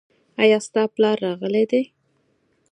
ایا 0.41 0.57
ستا 0.65 0.81
پلار 0.93 1.17
راغلی 1.25 1.63
دی؟ 1.71 1.81